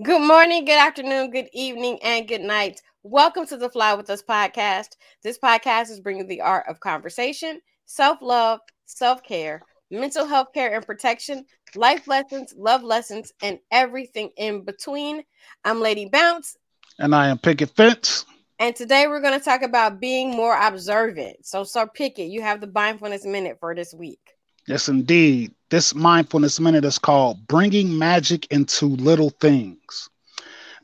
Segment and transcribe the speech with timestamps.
[0.00, 2.80] Good morning, good afternoon, good evening, and good night.
[3.02, 4.90] Welcome to the Fly With Us podcast.
[5.24, 10.72] This podcast is bringing the art of conversation, self love, self care, mental health care
[10.72, 15.24] and protection, life lessons, love lessons, and everything in between.
[15.64, 16.56] I'm Lady Bounce.
[17.00, 18.24] And I am Picket Fence.
[18.60, 21.44] And today we're going to talk about being more observant.
[21.44, 24.20] So, Sir Picket, you have the mindfulness minute for this week.
[24.68, 25.54] Yes, indeed.
[25.70, 30.10] This mindfulness minute is called Bringing Magic into Little Things.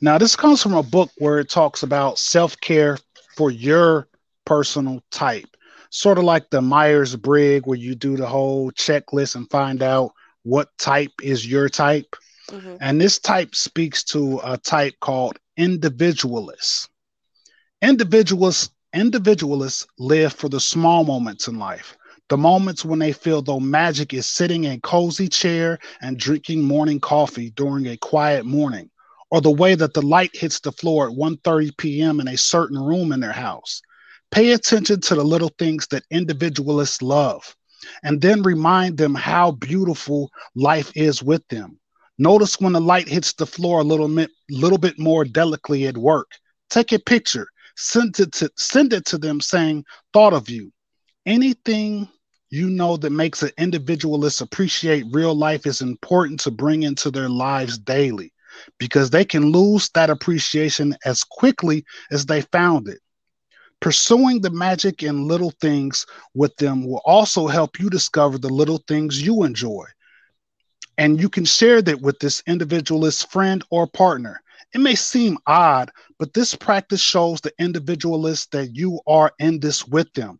[0.00, 2.96] Now, this comes from a book where it talks about self care
[3.36, 4.08] for your
[4.46, 5.54] personal type,
[5.90, 10.12] sort of like the Myers Briggs, where you do the whole checklist and find out
[10.44, 12.16] what type is your type.
[12.48, 12.76] Mm-hmm.
[12.80, 16.88] And this type speaks to a type called individualists.
[17.82, 23.60] Individualists individualists live for the small moments in life the moments when they feel though
[23.60, 28.90] magic is sitting in cozy chair and drinking morning coffee during a quiet morning,
[29.30, 32.20] or the way that the light hits the floor at 1:30 p.m.
[32.20, 33.82] in a certain room in their house.
[34.30, 37.54] Pay attention to the little things that individualists love,
[38.02, 41.78] and then remind them how beautiful life is with them.
[42.18, 45.98] Notice when the light hits the floor a little bit, little bit more delicately at
[45.98, 46.30] work.
[46.70, 50.72] Take a picture, send it to send it to them saying, thought of you.
[51.26, 52.08] Anything
[52.54, 57.28] you know that makes an individualist appreciate real life is important to bring into their
[57.28, 58.32] lives daily
[58.78, 63.00] because they can lose that appreciation as quickly as they found it.
[63.80, 68.82] Pursuing the magic in little things with them will also help you discover the little
[68.86, 69.84] things you enjoy.
[70.96, 74.40] And you can share that with this individualist friend or partner.
[74.72, 79.86] It may seem odd, but this practice shows the individualist that you are in this
[79.86, 80.38] with them.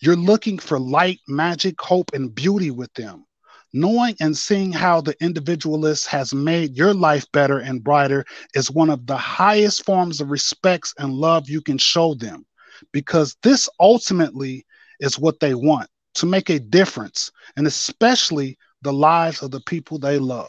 [0.00, 3.24] You're looking for light, magic, hope, and beauty with them.
[3.72, 8.90] Knowing and seeing how the individualist has made your life better and brighter is one
[8.90, 12.46] of the highest forms of respect and love you can show them
[12.92, 14.64] because this ultimately
[15.00, 19.98] is what they want to make a difference, and especially the lives of the people
[19.98, 20.48] they love.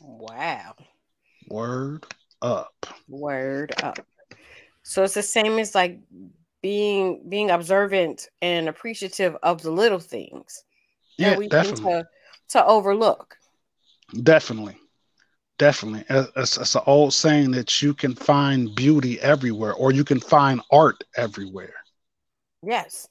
[0.00, 0.74] Wow.
[1.48, 2.06] Word
[2.42, 2.86] up.
[3.08, 3.98] Word up.
[4.82, 5.98] So it's the same as like
[6.66, 10.64] being being observant and appreciative of the little things
[11.16, 11.92] yeah, that we definitely.
[11.92, 12.06] tend
[12.48, 13.36] to, to overlook.
[14.24, 14.76] Definitely.
[15.58, 16.04] Definitely.
[16.10, 20.60] It's, it's an old saying that you can find beauty everywhere or you can find
[20.72, 21.74] art everywhere.
[22.64, 23.06] Yes.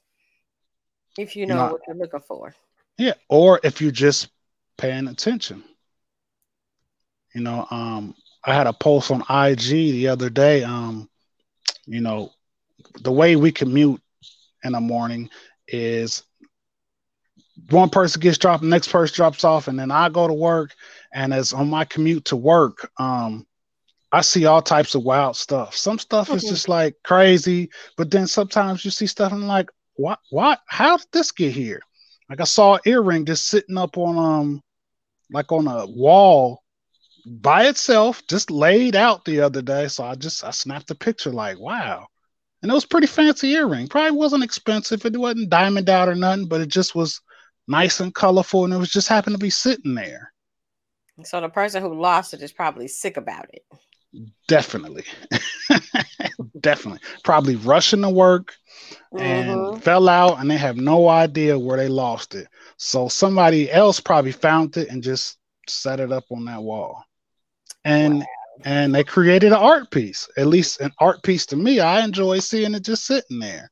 [1.16, 2.54] If you know what you're looking for.
[2.98, 3.14] Yeah.
[3.30, 4.28] Or if you're just
[4.76, 5.64] paying attention.
[7.34, 10.62] You know, um, I had a post on IG the other day.
[10.62, 11.08] Um,
[11.86, 12.32] you know,
[13.00, 14.00] the way we commute
[14.64, 15.30] in the morning
[15.68, 16.22] is
[17.70, 20.74] one person gets dropped, next person drops off, and then I go to work.
[21.12, 23.46] And as on my commute to work, um,
[24.12, 25.74] I see all types of wild stuff.
[25.74, 26.36] Some stuff mm-hmm.
[26.36, 30.18] is just like crazy, but then sometimes you see stuff and I'm like, what?
[30.30, 30.60] What?
[30.66, 31.80] How did this get here?
[32.28, 34.62] Like I saw an earring just sitting up on um,
[35.30, 36.62] like on a wall
[37.24, 39.88] by itself, just laid out the other day.
[39.88, 42.06] So I just I snapped a picture, like, wow
[42.66, 43.86] and it was pretty fancy earring.
[43.86, 45.06] Probably wasn't expensive.
[45.06, 47.20] It wasn't diamond out or nothing, but it just was
[47.68, 50.32] nice and colorful, and it was just happened to be sitting there.
[51.22, 53.62] So the person who lost it is probably sick about it.
[54.48, 55.04] Definitely,
[56.60, 58.56] definitely, probably rushing to work
[59.16, 59.78] and mm-hmm.
[59.78, 62.48] fell out, and they have no idea where they lost it.
[62.78, 65.38] So somebody else probably found it and just
[65.68, 67.04] set it up on that wall.
[67.84, 68.26] And wow
[68.64, 70.28] and they created an art piece.
[70.36, 71.80] At least an art piece to me.
[71.80, 73.70] I enjoy seeing it just sitting there.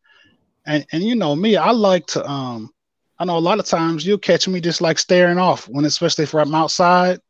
[0.66, 2.70] And and you know me, I like to um
[3.18, 6.24] I know a lot of times you'll catch me just like staring off when especially
[6.24, 7.20] if I'm outside.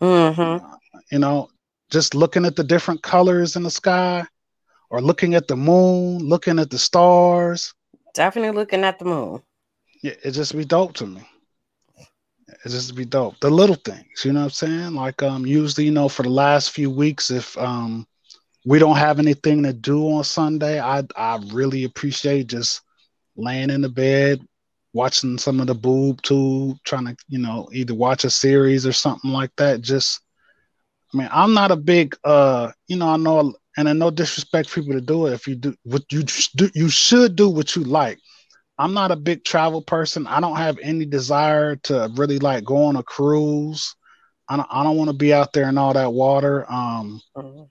[0.00, 0.64] Mm-hmm.
[0.64, 0.76] Uh,
[1.10, 1.48] you know,
[1.90, 4.24] just looking at the different colors in the sky
[4.90, 7.72] or looking at the moon, looking at the stars.
[8.14, 9.42] Definitely looking at the moon.
[10.02, 11.22] Yeah, it just be dope to me.
[12.64, 13.38] It just be dope.
[13.40, 14.94] The little things, you know what I'm saying?
[14.94, 18.06] Like um usually, you know, for the last few weeks, if um
[18.64, 22.82] we don't have anything to do on Sunday, I I really appreciate just
[23.36, 24.40] laying in the bed,
[24.92, 28.92] watching some of the boob tube, trying to, you know, either watch a series or
[28.92, 29.80] something like that.
[29.82, 30.20] Just
[31.14, 34.72] I mean, I'm not a big uh, you know, I know and I know disrespect
[34.72, 35.32] people to do it.
[35.32, 36.22] If you do what you
[36.56, 38.18] do, you should do what you like.
[38.82, 40.26] I'm not a big travel person.
[40.26, 43.94] I don't have any desire to really like go on a cruise.
[44.48, 46.66] I don't, I don't want to be out there in all that water.
[46.68, 47.66] Um, uh-huh.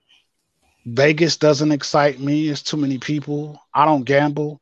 [0.86, 2.48] Vegas doesn't excite me.
[2.48, 3.60] It's too many people.
[3.74, 4.62] I don't gamble.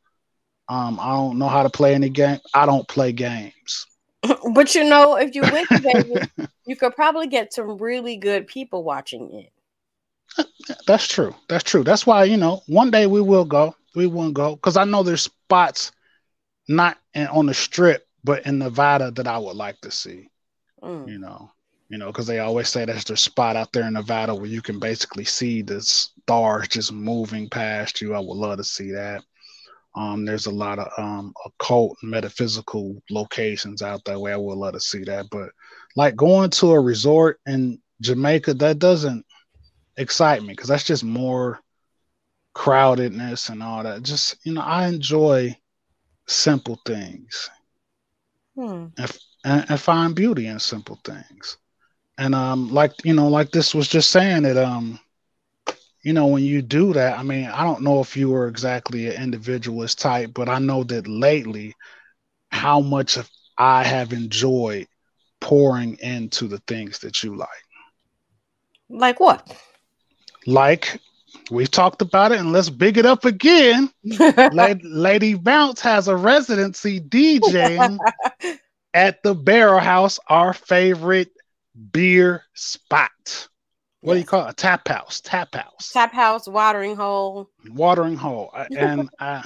[0.68, 2.40] Um, I don't know how to play any game.
[2.56, 3.86] I don't play games.
[4.56, 6.30] but you know, if you went to Vegas,
[6.66, 9.46] you could probably get some really good people watching
[10.38, 10.48] it.
[10.88, 11.36] That's true.
[11.48, 11.84] That's true.
[11.84, 13.76] That's why you know one day we will go.
[13.94, 15.92] We won't go because I know there's spots
[16.70, 20.30] not in, on the strip, but in Nevada that I would like to see.
[20.82, 21.10] Mm.
[21.10, 21.52] You know,
[21.90, 24.62] you know, because they always say that's a spot out there in Nevada where you
[24.62, 28.14] can basically see the stars just moving past you.
[28.14, 29.24] I would love to see that.
[29.96, 34.32] Um, there's a lot of um, occult metaphysical locations out that way.
[34.32, 35.50] I would love to see that, but
[35.96, 39.26] like going to a resort in Jamaica, that doesn't
[39.98, 41.60] excite me because that's just more
[42.56, 44.04] crowdedness and all that.
[44.04, 45.58] Just you know, I enjoy
[46.30, 47.50] simple things
[48.56, 48.88] hmm.
[48.98, 51.58] and, and, and find beauty in simple things.
[52.18, 55.00] And um, like you know, like this was just saying that um,
[56.04, 59.08] you know, when you do that, I mean, I don't know if you were exactly
[59.08, 61.76] an individualist type, but I know that lately,
[62.52, 64.88] how much of I have enjoyed
[65.42, 67.50] pouring into the things that you like.
[68.90, 69.54] Like what?
[70.46, 71.00] Like
[71.50, 73.90] we've talked about it, and let's big it up again.
[74.04, 77.98] Lady, Lady Bounce has a residency DJing
[78.94, 81.32] at the Barrel House, our favorite
[81.92, 83.48] beer spot.
[84.02, 84.16] What yes.
[84.16, 84.52] do you call it?
[84.52, 85.22] A tap house.
[85.22, 85.92] Tap house.
[85.92, 86.48] Tap house.
[86.48, 87.50] Watering hole.
[87.70, 88.54] Watering hole.
[88.76, 89.44] And uh,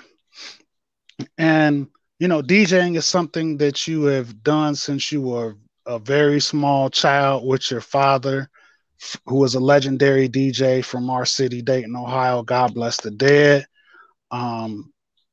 [1.37, 1.87] and
[2.19, 6.89] you know, DJing is something that you have done since you were a very small
[6.89, 8.49] child with your father,
[9.25, 12.43] who was a legendary DJ from our city, Dayton, Ohio.
[12.43, 13.65] God bless the dead.
[14.31, 14.91] Um,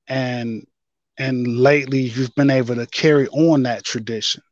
[0.08, 0.66] and
[1.18, 4.42] and lately, you've been able to carry on that tradition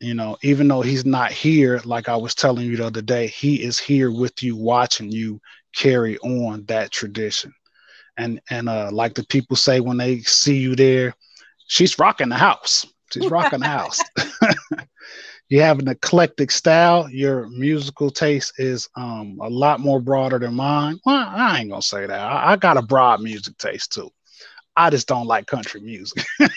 [0.00, 3.26] you know even though he's not here like i was telling you the other day
[3.26, 5.40] he is here with you watching you
[5.74, 7.52] carry on that tradition
[8.16, 11.14] and and uh like the people say when they see you there
[11.66, 14.00] she's rocking the house she's rocking the house
[15.48, 20.54] you have an eclectic style your musical taste is um a lot more broader than
[20.54, 24.10] mine well i ain't gonna say that I, I got a broad music taste too
[24.76, 26.24] I just don't like country music.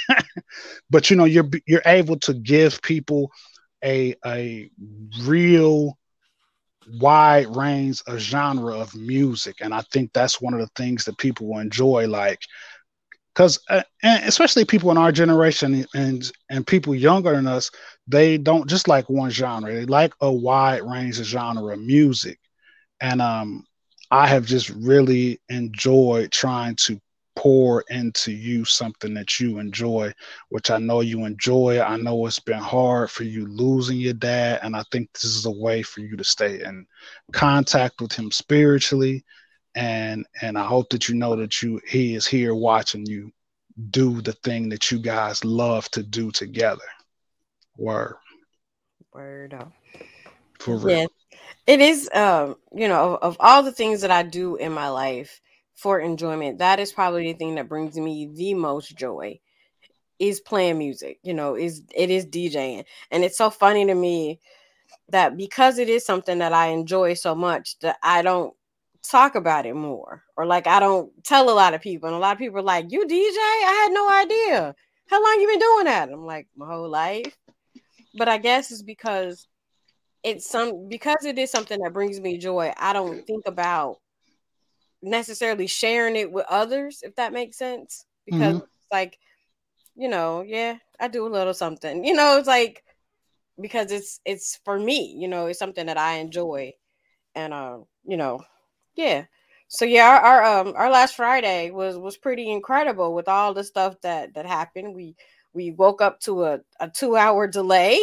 [0.92, 3.32] but you know, you're you're able to give people
[3.84, 4.70] a a
[5.24, 5.98] real
[7.00, 11.18] wide range of genre of music, and I think that's one of the things that
[11.18, 12.08] people will enjoy.
[12.08, 12.40] Like,
[13.34, 17.72] because uh, especially people in our generation and and people younger than us,
[18.08, 19.74] they don't just like one genre.
[19.74, 22.40] They like a wide range of genre of music,
[23.00, 23.66] and um,
[24.12, 27.00] I have just really enjoyed trying to
[27.36, 30.14] pour into you something that you enjoy,
[30.50, 31.80] which I know you enjoy.
[31.82, 35.46] I know it's been hard for you losing your dad, and I think this is
[35.46, 36.86] a way for you to stay in
[37.32, 39.24] contact with him spiritually.
[39.76, 43.32] And and I hope that you know that you he is here watching you
[43.90, 46.82] do the thing that you guys love to do together.
[47.78, 48.16] Word.
[49.14, 49.72] Word up.
[50.60, 50.98] For real.
[50.98, 51.06] Yeah.
[51.68, 54.90] It is um, you know, of, of all the things that I do in my
[54.90, 55.42] life,
[55.82, 56.60] for enjoyment.
[56.60, 59.40] That is probably the thing that brings me the most joy
[60.20, 61.20] is playing music.
[61.24, 62.86] You know, is it is DJing.
[63.10, 64.40] And it's so funny to me
[65.10, 68.54] that because it is something that I enjoy so much that I don't
[69.04, 72.20] talk about it more or like I don't tell a lot of people and a
[72.20, 74.76] lot of people are like you DJ I had no idea
[75.10, 77.36] how long you been doing that I'm like my whole life
[78.16, 79.48] but I guess it's because
[80.24, 83.98] it's some because it is something that brings me joy I don't think about
[85.02, 88.06] necessarily sharing it with others, if that makes sense.
[88.26, 88.66] Because mm-hmm.
[88.92, 89.18] like,
[89.96, 92.06] you know, yeah, I do a little something.
[92.06, 92.84] You know, it's like
[93.60, 96.74] because it's it's for me, you know, it's something that I enjoy.
[97.36, 98.44] And uh, you know,
[98.96, 99.26] yeah.
[99.68, 103.64] So yeah, our, our um our last Friday was was pretty incredible with all the
[103.64, 104.96] stuff that that happened.
[104.96, 105.16] We
[105.54, 108.00] we woke up to a, a two hour delay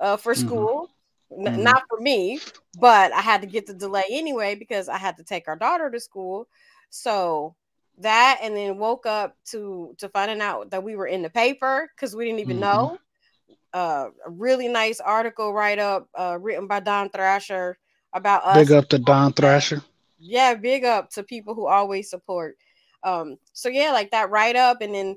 [0.00, 0.46] uh for mm-hmm.
[0.46, 0.82] school.
[0.82, 0.92] Mm-hmm
[1.30, 1.62] mm-hmm.
[1.62, 2.40] not for me,
[2.78, 5.90] but I had to get the delay anyway because I had to take our daughter
[5.90, 6.48] to school.
[6.90, 7.54] So
[7.98, 11.90] that and then woke up to to finding out that we were in the paper
[11.94, 12.94] because we didn't even mm-hmm.
[12.94, 12.98] know.
[13.72, 17.76] Uh, a really nice article write up uh, written by Don Thrasher
[18.12, 18.56] about us.
[18.56, 19.82] Big up to Don Thrasher.
[20.18, 22.56] Yeah, big up to people who always support.
[23.02, 25.16] Um, so yeah, like that write up, and then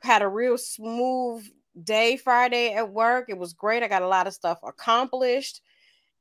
[0.00, 1.46] had a real smooth
[1.82, 3.26] day Friday at work.
[3.28, 3.82] It was great.
[3.82, 5.60] I got a lot of stuff accomplished.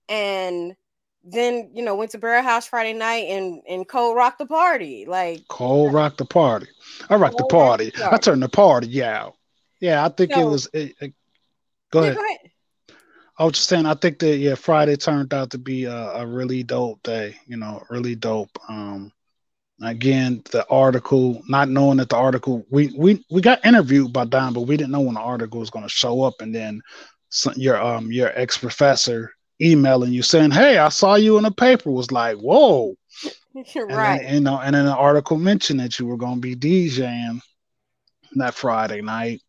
[0.09, 0.75] And
[1.23, 5.05] then, you know, went to Barrel House Friday night and and cold rocked the party.
[5.07, 6.67] Like Cole rocked the party.
[7.09, 7.85] I rocked the party.
[7.85, 8.15] the party.
[8.15, 9.35] I turned the party out.
[9.79, 11.13] Yeah, I think so, it was it, it,
[11.91, 12.17] go, yeah, ahead.
[12.17, 12.51] go ahead.
[13.37, 16.25] I was just saying, I think that yeah, Friday turned out to be a, a
[16.25, 17.35] really dope day.
[17.47, 18.57] You know, really dope.
[18.69, 19.11] Um,
[19.81, 24.53] Again, the article, not knowing that the article, we we we got interviewed by Don,
[24.53, 26.81] but we didn't know when the article was going to show up, and then
[27.27, 31.51] some, your um your ex professor emailing you saying, "Hey, I saw you in the
[31.51, 32.95] paper." Was like, "Whoa."
[33.75, 34.21] You're right.
[34.21, 37.41] Then, you know, and then the article mentioned that you were going to be DJing
[38.35, 39.41] that Friday night,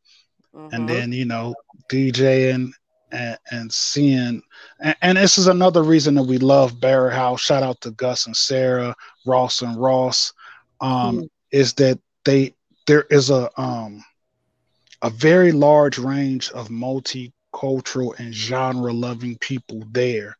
[0.52, 0.74] mm-hmm.
[0.74, 1.54] and then you know
[1.88, 2.72] DJing
[3.12, 4.42] and, and seeing,
[4.80, 7.40] and, and, this is another reason that we love Barrel House.
[7.40, 8.94] Shout out to Gus and Sarah,
[9.24, 10.32] Ross and Ross.
[10.80, 11.24] Um, mm-hmm.
[11.52, 12.54] Is that they
[12.86, 14.04] there is a um
[15.02, 20.36] a very large range of multicultural and genre loving people there.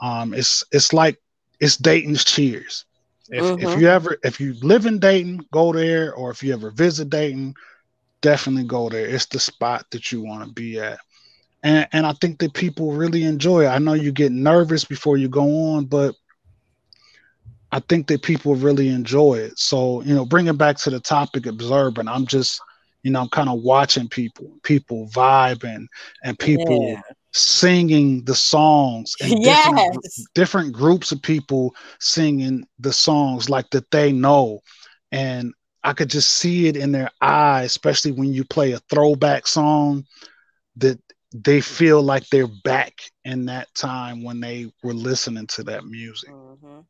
[0.00, 1.20] Um, it's it's like
[1.60, 2.84] it's Dayton's Cheers.
[3.28, 3.66] If, mm-hmm.
[3.66, 7.10] if you ever if you live in Dayton, go there, or if you ever visit
[7.10, 7.54] Dayton,
[8.20, 9.06] definitely go there.
[9.06, 10.98] It's the spot that you want to be at.
[11.62, 13.68] And and I think that people really enjoy it.
[13.68, 16.14] I know you get nervous before you go on, but
[17.72, 19.58] I think that people really enjoy it.
[19.58, 22.60] So, you know, bringing back to the topic observing, I'm just,
[23.02, 25.86] you know, I'm kind of watching people, people vibing
[26.22, 27.02] and people yeah
[27.36, 29.66] singing the songs and yes.
[29.66, 34.58] different, different groups of people singing the songs like that they know
[35.12, 35.52] and
[35.84, 40.02] i could just see it in their eyes especially when you play a throwback song
[40.76, 40.98] that
[41.32, 46.30] they feel like they're back in that time when they were listening to that music
[46.30, 46.80] mm-hmm.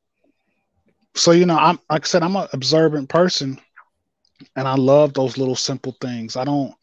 [1.14, 3.58] so you know i'm like i said i'm an observant person
[4.56, 6.74] and i love those little simple things i don't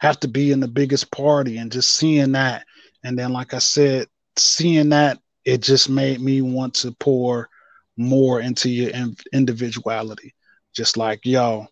[0.00, 2.64] have to be in the biggest party and just seeing that
[3.04, 4.06] and then, like I said,
[4.36, 7.48] seeing that, it just made me want to pour
[7.96, 10.34] more into your in- individuality.
[10.74, 11.66] Just like, yo,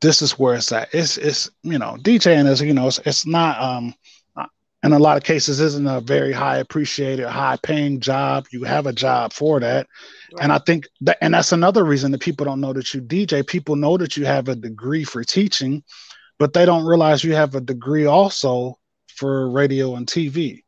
[0.00, 0.94] this is where it's at.
[0.94, 3.94] It's, it's, you know, DJing is, you know, it's, it's not, um,
[4.82, 8.86] in a lot of cases isn't a very high appreciated high paying job you have
[8.86, 9.86] a job for that
[10.32, 10.42] right.
[10.42, 13.46] and i think that and that's another reason that people don't know that you dj
[13.46, 15.82] people know that you have a degree for teaching
[16.40, 18.78] but they don't realize you have a degree also
[19.20, 20.64] for radio and TV.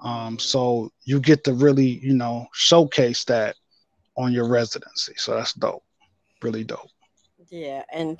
[0.00, 3.54] Um, so you get to really, you know, showcase that
[4.16, 5.12] on your residency.
[5.16, 5.84] So that's dope.
[6.40, 6.88] Really dope.
[7.50, 7.82] Yeah.
[7.92, 8.16] And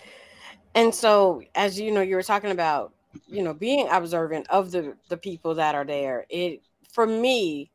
[0.74, 2.92] and so as you know, you were talking about,
[3.28, 6.26] you know, being observant of the the people that are there.
[6.28, 7.70] It for me,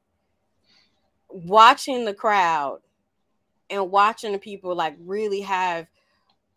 [1.29, 2.79] watching the crowd
[3.69, 5.87] and watching the people like really have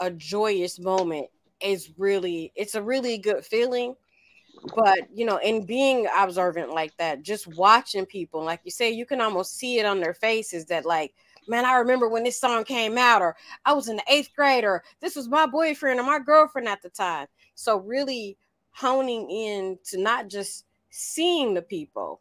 [0.00, 1.26] a joyous moment
[1.60, 3.94] is really it's a really good feeling
[4.74, 9.04] but you know in being observant like that just watching people like you say you
[9.04, 11.12] can almost see it on their faces that like
[11.48, 14.64] man i remember when this song came out or i was in the eighth grade
[14.64, 18.36] or this was my boyfriend or my girlfriend at the time so really
[18.72, 22.20] honing in to not just seeing the people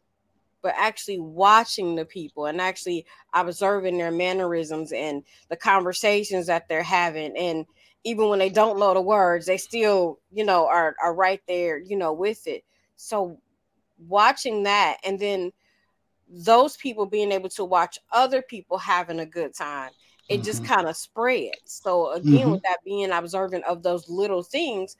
[0.62, 6.82] but actually watching the people and actually observing their mannerisms and the conversations that they're
[6.82, 7.64] having and
[8.04, 11.78] even when they don't know the words, they still, you know, are are right there,
[11.78, 12.64] you know, with it.
[12.96, 13.38] So
[14.08, 15.52] watching that and then
[16.28, 19.90] those people being able to watch other people having a good time,
[20.28, 20.44] it mm-hmm.
[20.44, 21.56] just kind of spreads.
[21.66, 22.50] So again, mm-hmm.
[22.52, 24.96] with that being observant of those little things,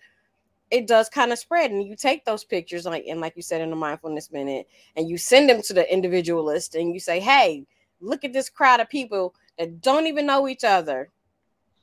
[0.71, 1.71] it does kind of spread.
[1.71, 5.09] And you take those pictures, like and like you said in the mindfulness minute, and
[5.09, 7.67] you send them to the individualist and you say, Hey,
[8.01, 11.11] look at this crowd of people that don't even know each other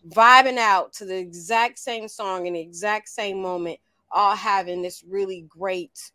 [0.10, 3.79] vibing out to the exact same song in the exact same moment,
[4.12, 6.12] all having this really great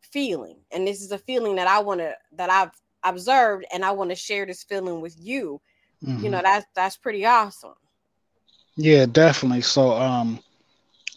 [0.00, 0.56] feeling.
[0.70, 2.72] And this is a feeling that I want to that I've
[3.02, 5.60] observed and I want to share this feeling with you.
[6.04, 6.24] Mm-hmm.
[6.24, 7.74] You know, that's that's pretty awesome.
[8.76, 9.62] Yeah, definitely.
[9.62, 10.40] So um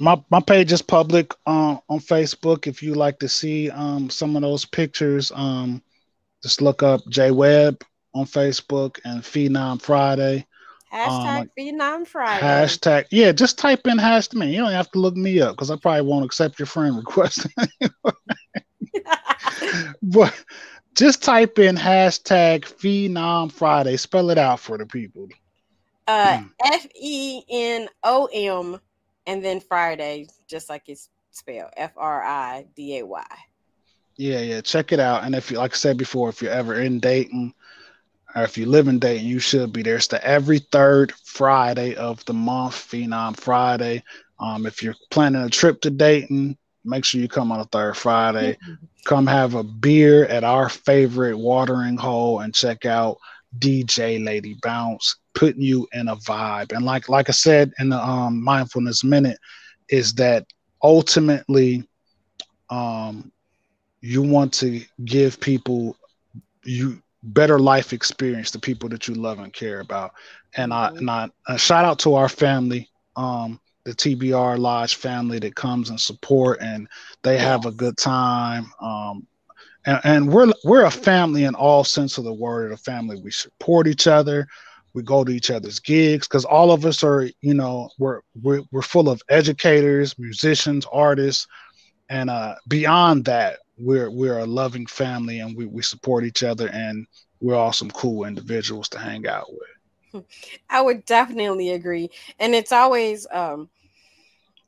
[0.03, 2.67] my my page is public uh, on Facebook.
[2.67, 5.81] If you like to see um some of those pictures, um
[6.43, 7.83] just look up J Webb
[8.13, 10.45] on Facebook and Fenom Friday.
[10.93, 12.45] Hashtag um, Fenom Friday.
[12.45, 14.51] Hashtag, yeah, just type in hashtag me.
[14.51, 17.48] You don't have to look me up because I probably won't accept your friend request.
[20.03, 20.43] but
[20.95, 23.95] just type in hashtag Fenom Friday.
[23.95, 25.29] Spell it out for the people.
[26.05, 26.48] Uh, hmm.
[26.65, 28.79] F E N O M
[29.27, 33.25] and then Friday, just like it's spelled F R I D A Y.
[34.15, 34.62] Yeah, yeah.
[34.62, 35.24] Check it out.
[35.24, 37.53] And if you, like I said before, if you're ever in Dayton,
[38.36, 39.96] or if you live in Dayton, you should be there.
[39.96, 44.03] It's the every third Friday of the month, Fenom Friday.
[44.39, 47.98] Um, if you're planning a trip to Dayton, make sure you come on a third
[47.98, 48.58] Friday.
[49.06, 53.18] come have a beer at our favorite watering hole and check out
[53.60, 56.72] DJ Lady Bounce, putting you in a vibe.
[56.72, 59.38] And like like I said in the um, mindfulness minute,
[59.90, 60.46] is that
[60.82, 61.88] ultimately
[62.70, 63.32] um,
[64.02, 65.98] you want to give people
[66.63, 70.12] you better life experience to people that you love and care about.
[70.56, 70.96] And mm-hmm.
[70.96, 71.10] I and
[71.48, 76.00] I a shout out to our family, um, the TBR Lodge family that comes and
[76.00, 76.88] support and
[77.22, 78.72] they have a good time.
[78.82, 79.28] Um,
[79.86, 83.20] and, and we're we're a family in all sense of the word A family.
[83.22, 84.48] We support each other.
[84.93, 88.62] We go to each other's gigs because all of us are, you know, we're, we're
[88.71, 91.47] we're full of educators, musicians, artists,
[92.09, 96.69] and uh, beyond that, we're we're a loving family and we, we support each other
[96.69, 97.07] and
[97.41, 100.25] we're all some cool individuals to hang out with.
[100.69, 102.09] I would definitely agree.
[102.39, 103.69] And it's always um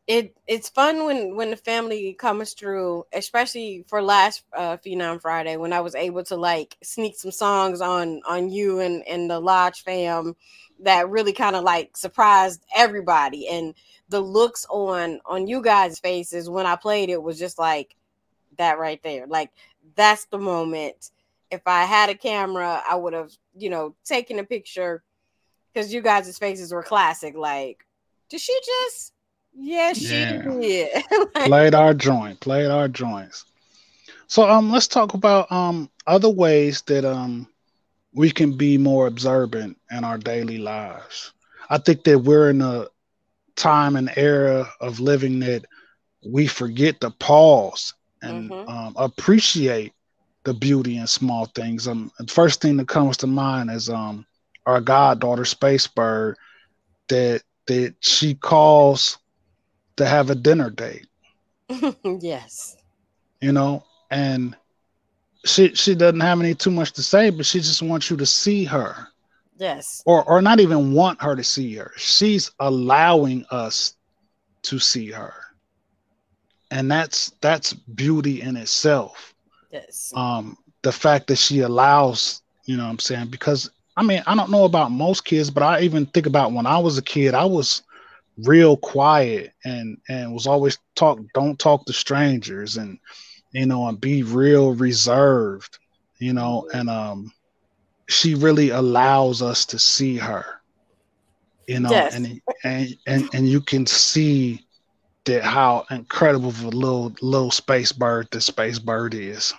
[0.07, 5.57] it it's fun when when the family comes through, especially for last uh Fenom Friday
[5.57, 9.39] when I was able to like sneak some songs on on you and and the
[9.39, 10.35] Lodge fam
[10.81, 13.73] that really kind of like surprised everybody and
[14.09, 17.95] the looks on on you guys faces when I played it was just like
[18.57, 19.25] that right there.
[19.27, 19.51] Like
[19.95, 21.11] that's the moment.
[21.51, 25.03] If I had a camera, I would have, you know, taken a picture
[25.73, 27.35] because you guys' faces were classic.
[27.35, 27.85] Like,
[28.29, 29.13] did she just?
[29.55, 30.45] Yeah, she did.
[31.35, 33.45] like, played our joint, played our joints.
[34.27, 37.47] So um let's talk about um other ways that um
[38.13, 41.33] we can be more observant in our daily lives.
[41.69, 42.87] I think that we're in a
[43.55, 45.65] time and era of living that
[46.25, 48.69] we forget to pause and mm-hmm.
[48.69, 49.93] um, appreciate
[50.43, 51.87] the beauty in small things.
[51.87, 54.25] Um, the first thing that comes to mind is um,
[54.65, 56.37] our goddaughter, Space Bird,
[57.09, 59.17] that that she calls
[59.97, 61.07] to have a dinner date.
[62.21, 62.77] yes.
[63.41, 64.55] You know, and
[65.45, 68.25] she she doesn't have any too much to say, but she just wants you to
[68.25, 69.07] see her.
[69.57, 70.03] Yes.
[70.05, 71.91] Or or not even want her to see her.
[71.97, 73.95] She's allowing us
[74.63, 75.33] to see her
[76.71, 79.33] and that's that's beauty in itself
[79.71, 84.21] yes um the fact that she allows you know what i'm saying because i mean
[84.27, 87.01] i don't know about most kids but i even think about when i was a
[87.01, 87.83] kid i was
[88.39, 92.99] real quiet and and was always talk don't talk to strangers and
[93.51, 95.79] you know and be real reserved
[96.19, 97.31] you know and um
[98.07, 100.45] she really allows us to see her
[101.67, 102.13] you know yes.
[102.15, 104.65] and and and and you can see
[105.25, 109.53] that how incredible of a little little space bird the space bird is.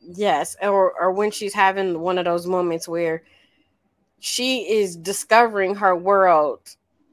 [0.00, 3.22] Yes, or or when she's having one of those moments where
[4.20, 6.60] she is discovering her world,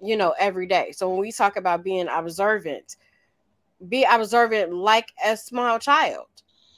[0.01, 0.91] you know, every day.
[0.91, 2.95] So when we talk about being observant,
[3.87, 6.27] be observant like a small child.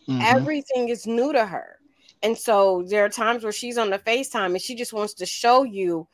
[0.08, 0.22] Mm-hmm.
[0.24, 1.78] Everything is new to her.
[2.24, 5.26] And so there are times where she's on the FaceTime and she just wants to
[5.26, 6.08] show you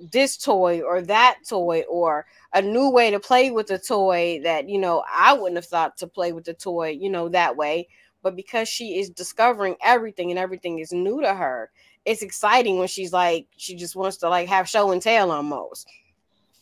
[0.00, 4.68] this toy or that toy or a new way to play with the toy that
[4.68, 7.86] you know I wouldn't have thought to play with the toy you know that way
[8.22, 11.70] but because she is discovering everything and everything is new to her
[12.06, 15.86] it's exciting when she's like she just wants to like have show and tell almost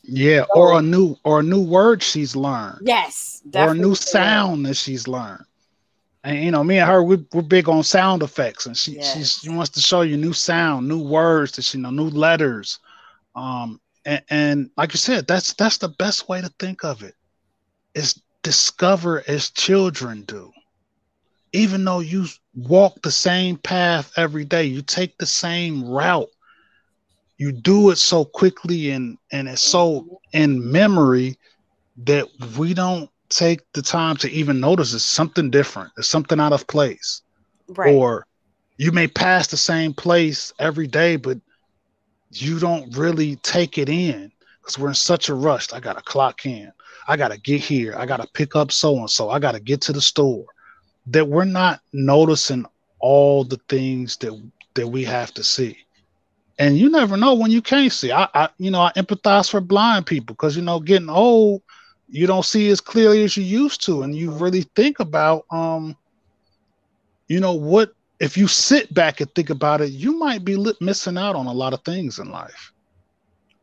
[0.03, 3.95] yeah so, or a new or a new word she's learned yes or a new
[3.95, 5.45] sound that she's learned
[6.25, 9.41] and you know me and her we, we're big on sound effects and she yes.
[9.41, 12.79] she wants to show you new sound new words that she know new letters
[13.39, 17.15] um, and, and like you said, that's that's the best way to think of it.
[17.95, 20.53] Is discover as children do.
[21.53, 26.31] Even though you walk the same path every day, you take the same route.
[27.39, 31.39] You do it so quickly and and it's so in memory
[32.05, 32.27] that
[32.59, 35.93] we don't take the time to even notice it's something different.
[35.97, 37.23] It's something out of place.
[37.69, 37.95] Right.
[37.95, 38.27] Or
[38.77, 41.39] you may pass the same place every day, but
[42.33, 45.73] you don't really take it in because we're in such a rush.
[45.73, 46.73] I gotta clock in.
[47.07, 47.95] I gotta get here.
[47.97, 49.31] I gotta pick up so and so.
[49.31, 50.45] I gotta get to the store.
[51.07, 52.67] That we're not noticing
[52.99, 54.39] all the things that
[54.75, 55.77] that we have to see.
[56.59, 58.13] And you never know when you can't see.
[58.13, 61.63] I, I you know, I empathize for blind people because you know, getting old,
[62.09, 65.97] you don't see as clearly as you used to, and you really think about um,
[67.29, 71.17] you know, what if you sit back and think about it, you might be missing
[71.19, 72.73] out on a lot of things in life.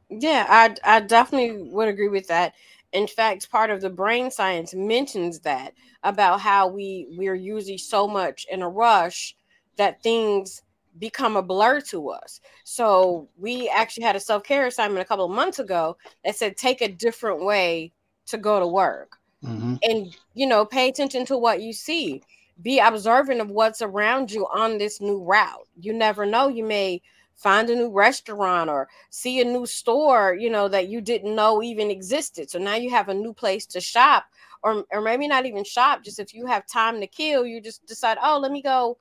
[0.09, 2.53] Yeah, I I definitely would agree with that.
[2.91, 8.07] In fact, part of the brain science mentions that about how we we're usually so
[8.07, 9.35] much in a rush
[9.77, 10.61] that things
[10.99, 12.39] become a blur to us.
[12.63, 16.81] So we actually had a self-care assignment a couple of months ago that said take
[16.81, 17.91] a different way
[18.27, 19.17] to go to work.
[19.43, 19.75] Mm-hmm.
[19.83, 22.21] And you know, pay attention to what you see
[22.61, 25.67] be observant of what's around you on this new route.
[25.79, 27.01] You never know, you may
[27.35, 31.61] find a new restaurant or see a new store, you know, that you didn't know
[31.61, 32.49] even existed.
[32.49, 34.25] So now you have a new place to shop
[34.63, 37.85] or or maybe not even shop, just if you have time to kill, you just
[37.85, 38.97] decide, "Oh, let me go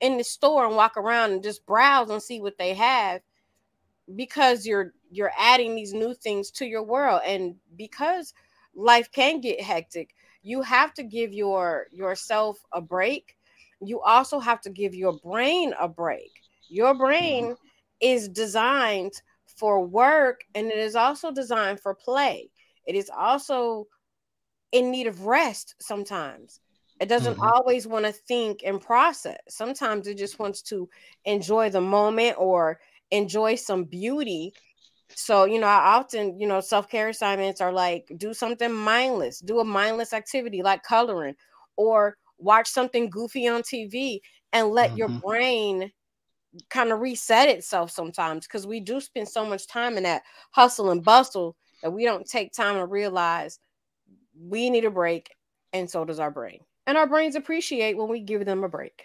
[0.00, 3.20] in the store and walk around and just browse and see what they have
[4.14, 7.20] because you're you're adding these new things to your world.
[7.24, 8.34] And because
[8.74, 10.14] life can get hectic
[10.46, 13.36] you have to give your yourself a break.
[13.80, 16.30] You also have to give your brain a break.
[16.68, 17.54] Your brain mm-hmm.
[18.00, 22.48] is designed for work and it is also designed for play.
[22.86, 23.88] It is also
[24.70, 26.60] in need of rest sometimes
[26.98, 27.42] it doesn't mm-hmm.
[27.42, 30.88] always want to think and process sometimes it just wants to
[31.24, 32.78] enjoy the moment or
[33.10, 34.52] enjoy some beauty
[35.14, 39.40] so, you know, I often, you know, self care assignments are like do something mindless,
[39.40, 41.34] do a mindless activity like coloring
[41.76, 44.20] or watch something goofy on TV
[44.52, 44.98] and let mm-hmm.
[44.98, 45.90] your brain
[46.70, 50.90] kind of reset itself sometimes because we do spend so much time in that hustle
[50.90, 53.58] and bustle that we don't take time to realize
[54.38, 55.30] we need a break
[55.72, 56.60] and so does our brain.
[56.86, 59.04] And our brains appreciate when we give them a break.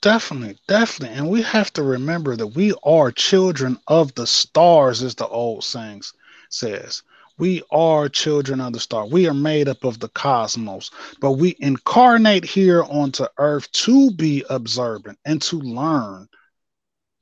[0.00, 1.16] Definitely, definitely.
[1.16, 5.64] And we have to remember that we are children of the stars, as the old
[5.64, 6.12] sayings
[6.50, 7.02] says.
[7.38, 9.06] We are children of the star.
[9.06, 14.44] We are made up of the cosmos, but we incarnate here onto earth to be
[14.50, 16.28] observant and to learn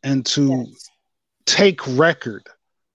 [0.03, 0.91] and to yes.
[1.45, 2.47] take record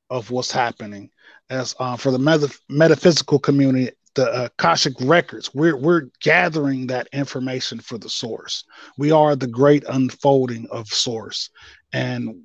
[0.09, 1.09] of what's happening.
[1.49, 5.53] As uh, for the meta- metaphysical community, the uh, Akashic records.
[5.53, 8.63] We're we're gathering that information for the source.
[8.97, 11.49] We are the great unfolding of source,
[11.93, 12.35] and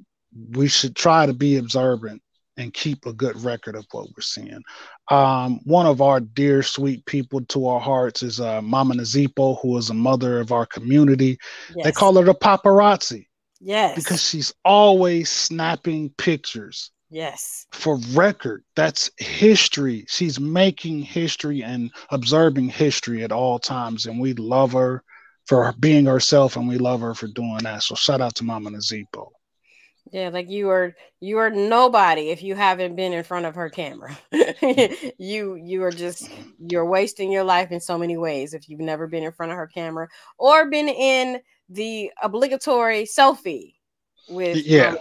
[0.50, 2.22] we should try to be observant
[2.58, 4.62] and keep a good record of what we're seeing.
[5.10, 9.76] Um, one of our dear, sweet people to our hearts is uh, Mama Nazipo, who
[9.76, 11.38] is a mother of our community.
[11.74, 11.84] Yes.
[11.84, 13.26] They call her the paparazzi.
[13.60, 13.96] Yes.
[13.96, 17.66] Because she's always snapping pictures Yes.
[17.72, 20.04] For record, that's history.
[20.08, 24.06] She's making history and observing history at all times.
[24.06, 25.04] And we love her
[25.46, 27.82] for being herself and we love her for doing that.
[27.84, 29.28] So shout out to Mama Nazipo.
[30.12, 33.68] Yeah, like you are you are nobody if you haven't been in front of her
[33.68, 34.16] camera.
[35.18, 39.08] you you are just you're wasting your life in so many ways if you've never
[39.08, 40.06] been in front of her camera
[40.38, 43.75] or been in the obligatory selfie
[44.28, 44.90] with yeah.
[44.90, 44.98] Mama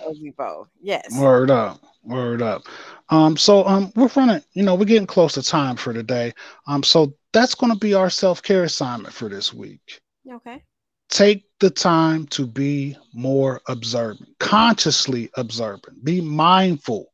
[0.81, 1.17] Yes.
[1.19, 1.81] Word up.
[2.03, 2.63] Word up.
[3.09, 4.41] Um, so um, we're running.
[4.53, 6.33] You know, we're getting close to time for today.
[6.67, 10.01] Um, so that's going to be our self care assignment for this week.
[10.31, 10.63] Okay.
[11.09, 16.03] Take the time to be more observant, consciously observant.
[16.03, 17.11] Be mindful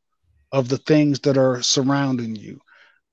[0.52, 2.60] of the things that are surrounding you,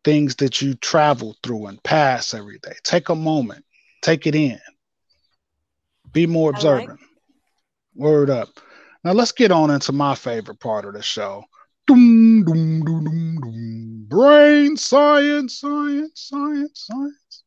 [0.04, 2.74] things that you travel through and pass every day.
[2.84, 3.64] Take a moment,
[4.02, 4.60] take it in.
[6.12, 6.90] Be more observant.
[6.90, 7.08] Like
[7.98, 8.48] Word up.
[9.04, 11.44] Now let's get on into my favorite part of the show
[11.88, 14.06] Doom, doom, doom, doom, doom.
[14.08, 17.44] Brain science, science, science, science.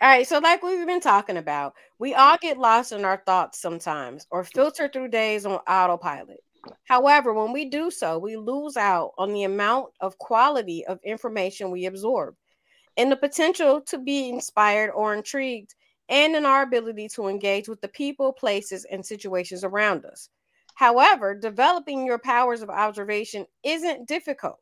[0.00, 3.60] All right, so like we've been talking about, we all get lost in our thoughts
[3.60, 6.40] sometimes or filter through days on autopilot.
[6.84, 11.72] However, when we do so, we lose out on the amount of quality of information
[11.72, 12.36] we absorb
[12.96, 15.74] and the potential to be inspired or intrigued
[16.08, 20.28] and in our ability to engage with the people, places, and situations around us.
[20.74, 24.60] However, developing your powers of observation isn't difficult,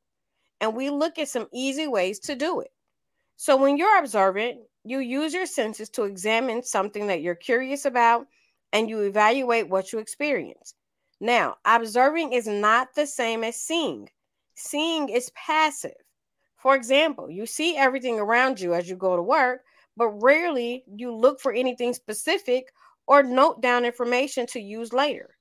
[0.61, 2.73] and we look at some easy ways to do it.
[3.37, 8.27] So, when you're observant, you use your senses to examine something that you're curious about
[8.73, 10.75] and you evaluate what you experience.
[11.20, 14.11] Now, observing is not the same as seeing,
[14.55, 15.96] seeing is passive.
[16.57, 19.64] For example, you see everything around you as you go to work,
[19.96, 22.73] but rarely you look for anything specific
[23.07, 25.37] or note down information to use later.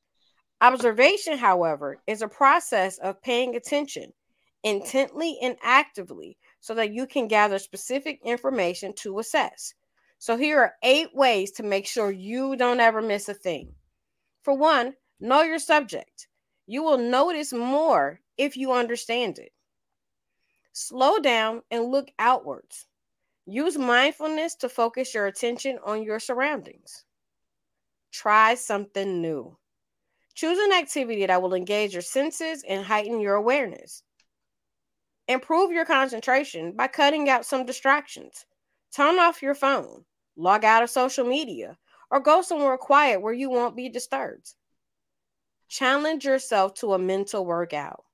[0.61, 4.11] Observation, however, is a process of paying attention
[4.63, 9.73] intently and actively so that you can gather specific information to assess.
[10.17, 13.73] So, here are eight ways to make sure you don't ever miss a thing.
[14.43, 16.27] For one, know your subject.
[16.67, 19.53] You will notice more if you understand it.
[20.73, 22.85] Slow down and look outwards.
[23.45, 27.05] Use mindfulness to focus your attention on your surroundings.
[28.11, 29.58] Try something new.
[30.39, 34.03] Choose an activity that will engage your senses and heighten your awareness.
[35.27, 38.45] Improve your concentration by cutting out some distractions.
[38.95, 40.05] Turn off your phone,
[40.37, 41.77] log out of social media,
[42.09, 44.53] or go somewhere quiet where you won't be disturbed.
[45.67, 48.05] Challenge yourself to a mental workout.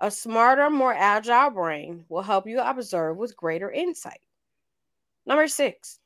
[0.00, 4.20] A smarter, more agile brain will help you observe with greater insight.
[5.26, 5.98] Number six,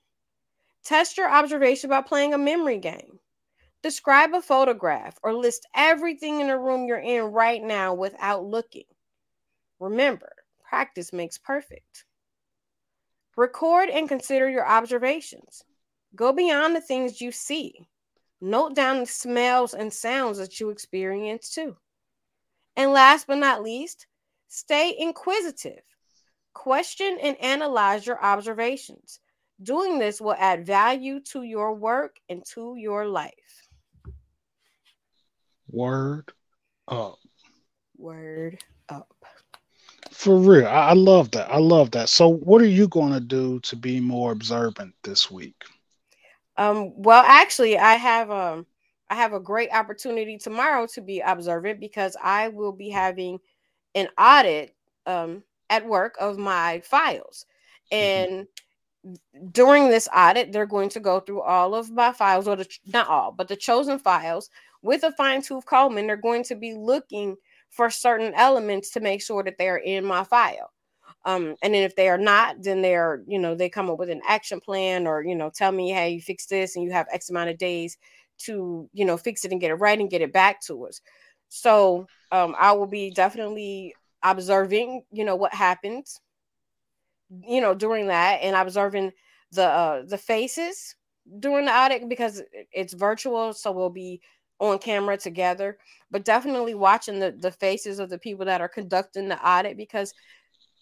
[0.85, 3.19] test your observation by playing a memory game.
[3.83, 8.85] Describe a photograph or list everything in the room you're in right now without looking.
[9.79, 10.31] Remember,
[10.69, 12.05] practice makes perfect.
[13.37, 15.63] Record and consider your observations.
[16.15, 17.87] Go beyond the things you see.
[18.43, 21.77] Note down the smells and sounds that you experience too.
[22.77, 24.07] And last but not least,
[24.49, 25.83] stay inquisitive.
[26.53, 29.21] Question and analyze your observations.
[29.63, 33.70] Doing this will add value to your work and to your life.
[35.71, 36.33] Word
[36.89, 37.19] up.
[37.97, 39.15] Word up.
[40.11, 40.67] For real.
[40.67, 41.51] I, I love that.
[41.51, 42.09] I love that.
[42.09, 45.65] So, what are you going to do to be more observant this week?
[46.57, 48.67] Um, well, actually, I have um
[49.09, 53.39] I have a great opportunity tomorrow to be observant because I will be having
[53.95, 54.75] an audit
[55.07, 57.47] um at work of my files.
[57.93, 58.31] Mm-hmm.
[58.31, 58.47] And
[59.07, 59.47] mm-hmm.
[59.53, 63.09] during this audit, they're going to go through all of my files, or the, not
[63.09, 64.51] all, but the chosen files
[64.83, 65.99] with a fine tooth comb.
[65.99, 67.37] And they're going to be looking
[67.71, 70.73] for certain elements to make sure that they're in my file.
[71.25, 74.11] Um, and then if they are not, then they're, you know, they come up with
[74.11, 77.07] an action plan or, you know, tell me, hey, you fix this and you have
[77.13, 77.99] X amount of days
[78.39, 81.01] to, you know, fix it and get it right and get it back to us.
[81.49, 86.21] So um, I will be definitely observing, you know, what happens,
[87.29, 89.13] you know, during that and observing
[89.53, 90.95] the uh, the faces
[91.39, 94.21] during the audit because it's virtual, so we'll be
[94.61, 95.79] on camera together.
[96.11, 100.15] But definitely watching the the faces of the people that are conducting the audit because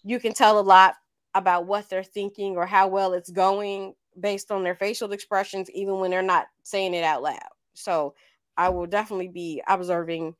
[0.03, 0.95] you can tell a lot
[1.33, 5.99] about what they're thinking or how well it's going based on their facial expressions, even
[5.99, 7.39] when they're not saying it out loud.
[7.73, 8.15] So
[8.57, 10.35] I will definitely be observing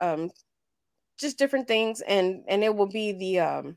[0.00, 0.30] um,
[1.18, 3.76] just different things, and and it will be the um,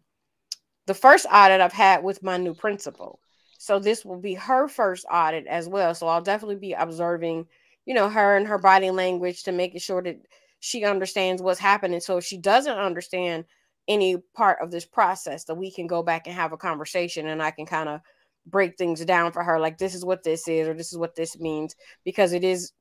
[0.86, 3.20] the first audit I've had with my new principal.
[3.58, 5.96] So this will be her first audit as well.
[5.96, 7.48] So I'll definitely be observing,
[7.86, 10.18] you know, her and her body language to making sure that
[10.60, 12.00] she understands what's happening.
[12.00, 13.46] So if she doesn't understand
[13.88, 17.44] any part of this process, that we can go back and have a conversation and
[17.44, 18.02] I can kind of
[18.46, 21.16] break things down for her like this is what this is or this is what
[21.16, 22.74] this means because it is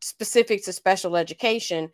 [0.00, 1.90] specific to special education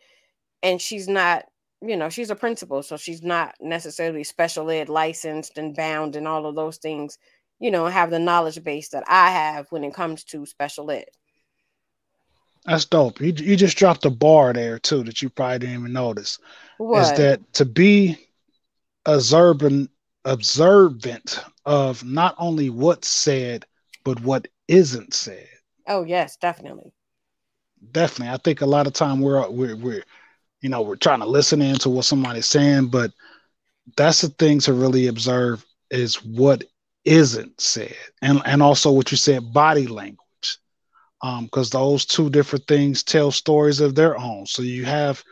[0.62, 1.46] and she's not
[1.80, 6.26] you know, she's a principal, so she's not necessarily special ed licensed and bound and
[6.26, 7.18] all of those things,
[7.60, 11.06] you know, have the knowledge base that I have when it comes to special ed.
[12.68, 13.18] That's dope.
[13.20, 16.38] You, you just dropped a bar there too that you probably didn't even notice.
[16.76, 17.00] What?
[17.00, 18.18] Is that to be
[19.06, 19.90] observant
[20.26, 23.64] observant of not only what's said,
[24.04, 25.48] but what isn't said.
[25.86, 26.92] Oh yes, definitely.
[27.92, 28.34] Definitely.
[28.34, 30.04] I think a lot of time we're we're we're
[30.60, 33.12] you know, we're trying to listen in to what somebody's saying, but
[33.96, 36.64] that's the thing to really observe is what
[37.06, 37.94] isn't said.
[38.20, 40.18] And and also what you said, body language.
[41.20, 44.46] Um, because those two different things tell stories of their own.
[44.46, 45.22] So you have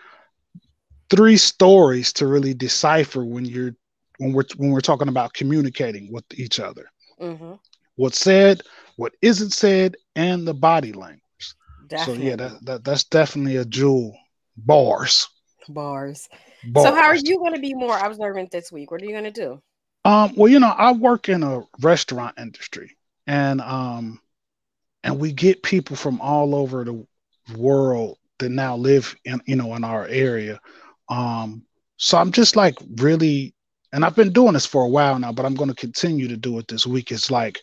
[1.11, 3.75] three stories to really decipher when you're
[4.19, 6.87] when we're when we're talking about communicating with each other.
[7.21, 7.53] Mm-hmm.
[7.95, 8.63] What's said,
[8.97, 11.21] what isn't said, and the body language.
[11.87, 12.25] Definitely.
[12.25, 14.17] So yeah, that, that that's definitely a jewel
[14.57, 15.29] Bars.
[15.69, 16.29] Bars.
[16.65, 16.87] Bars.
[16.87, 18.91] So how are you going to be more observant this week?
[18.91, 19.63] What are you going to do?
[20.05, 22.97] Um, well, you know, I work in a restaurant industry,
[23.27, 24.21] and um,
[25.07, 27.07] and we get people from all over the
[27.57, 30.61] world that now live in you know in our area.
[31.09, 31.65] Um,
[31.97, 33.55] so I'm just like really,
[33.93, 36.37] and I've been doing this for a while now, but I'm going to continue to
[36.37, 37.13] do it this week.
[37.13, 37.61] It's like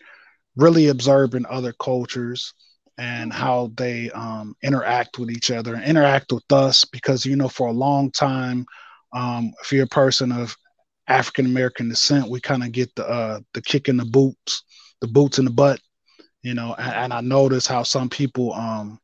[0.56, 2.54] really observing other cultures,
[2.98, 7.50] and how they um, interact with each other and interact with us because you know
[7.50, 8.66] for a long time
[9.14, 10.56] um, if you're a person of
[11.08, 14.64] african american descent we kind of get the uh, the kick in the boots
[15.02, 15.80] the boots in the butt
[16.44, 19.00] you know and, and i notice how some people um,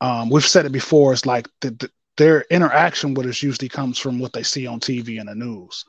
[0.00, 3.98] um, we've said it before it's like the, the, their interaction with us usually comes
[3.98, 5.84] from what they see on tv and the news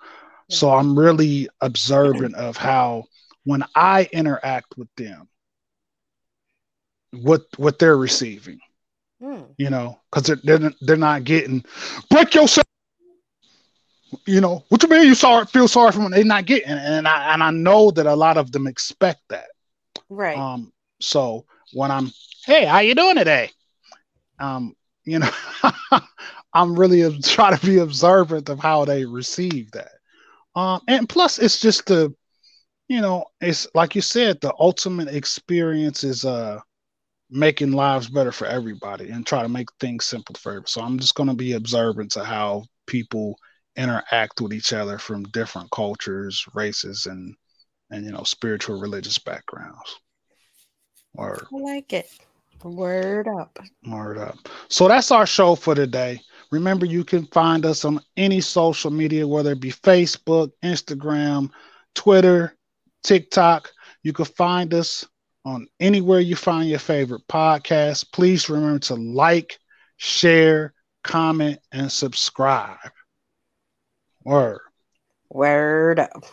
[0.50, 3.04] so i'm really observant of how
[3.44, 5.28] when i interact with them
[7.22, 8.60] what what they're receiving.
[9.22, 9.44] Hmm.
[9.58, 11.64] You know, because they're, they're they're not getting
[12.10, 12.66] break yourself.
[14.28, 15.08] You know what you mean?
[15.08, 16.12] You sorry feel sorry for them.
[16.12, 19.48] They're not getting, and I and I know that a lot of them expect that.
[20.14, 20.38] Right.
[20.38, 20.72] Um.
[21.02, 22.12] So when I'm,
[22.46, 23.50] hey, how you doing today?
[24.40, 24.76] Um.
[25.06, 25.30] You know,
[26.54, 29.92] I'm really trying to be observant of how they receive that.
[30.56, 30.82] Um.
[30.88, 32.14] And plus, it's just the,
[32.88, 36.60] you know, it's like you said, the ultimate experience is uh
[37.30, 40.70] making lives better for everybody and try to make things simple for everybody.
[40.70, 43.36] So I'm just going to be observant to how people
[43.76, 47.36] interact with each other from different cultures, races, and
[47.90, 50.00] and you know spiritual religious backgrounds.
[51.16, 52.10] Or I like it.
[52.64, 53.60] Word up.
[53.86, 54.38] Word up.
[54.70, 56.22] So that's our show for today.
[56.52, 61.50] Remember, you can find us on any social media, whether it be Facebook, Instagram,
[61.94, 62.56] Twitter,
[63.04, 63.72] TikTok.
[64.04, 65.06] You can find us
[65.46, 68.12] on anywhere you find your favorite podcast.
[68.14, 69.60] Please remember to like,
[69.98, 70.74] share,
[71.04, 72.78] comment, and subscribe.
[74.24, 74.62] Word.
[75.30, 76.24] Word up.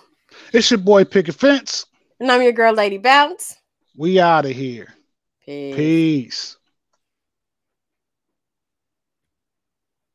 [0.52, 1.86] It's your boy Picket Fence.
[2.20, 3.56] And I'm your girl, Lady Bounce.
[4.00, 4.88] We out of here.
[5.44, 5.76] Peace.
[5.76, 6.56] Peace.